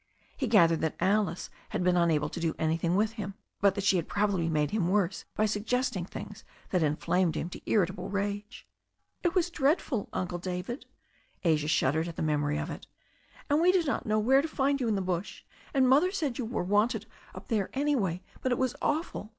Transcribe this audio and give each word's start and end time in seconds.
He 0.35 0.47
gathered 0.47 0.81
that 0.81 0.95
Alice 0.99 1.51
had 1.69 1.83
been 1.83 1.95
unable 1.95 2.27
to 2.27 2.39
do 2.39 2.55
anything 2.57 2.95
with 2.95 3.11
him, 3.11 3.35
but 3.59 3.75
that 3.75 3.83
she 3.83 3.97
had 3.97 4.07
probably 4.07 4.49
made 4.49 4.71
him 4.71 4.87
worse 4.89 5.25
by 5.35 5.45
suggesting 5.45 6.05
things 6.05 6.43
that 6.71 6.81
inflamed 6.81 7.35
him 7.35 7.51
to 7.51 7.61
irritable 7.69 8.09
rage. 8.09 8.65
"It 9.21 9.35
was 9.35 9.51
dreadful, 9.51 10.09
Uncle 10.11 10.39
David." 10.39 10.87
Asia 11.43 11.67
shuddered 11.67 12.07
at 12.07 12.15
the 12.15 12.23
memory 12.23 12.57
of 12.57 12.71
it. 12.71 12.87
"And 13.47 13.61
we 13.61 13.71
did 13.71 13.85
not 13.85 14.07
know 14.07 14.17
where 14.17 14.41
to 14.41 14.47
find 14.47 14.81
you 14.81 14.87
in 14.87 14.95
the 14.95 15.03
bush, 15.03 15.43
and 15.71 15.87
Mother 15.87 16.09
said 16.11 16.39
you 16.39 16.45
were 16.45 16.63
wanted 16.63 17.05
up 17.35 17.49
there 17.49 17.69
anyway. 17.73 18.23
But 18.41 18.51
it 18.51 18.57
was 18.57 18.75
awful 18.81 19.29